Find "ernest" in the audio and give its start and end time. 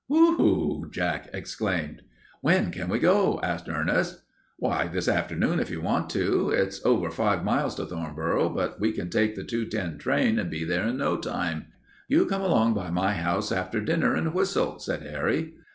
3.69-4.23